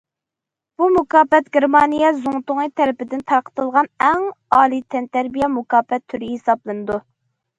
بۇ 0.81 0.85
مۇكاپات 0.93 1.49
گېرمانىيە 1.57 2.07
زۇڭتۇڭى 2.21 2.65
تەرىپىدىن 2.79 3.21
تارقىتىلىدىغان 3.31 3.91
ئەڭ 4.07 4.25
ئالىي 4.59 4.83
تەنتەربىيە 4.95 5.51
مۇكاپات 5.59 6.05
تۈرى 6.15 6.31
ھېسابلىنىدۇ. 6.33 6.99